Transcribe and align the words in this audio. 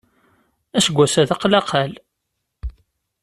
Aseggas-a 0.77 1.23
d 1.27 1.29
aqlaqal. 1.35 1.91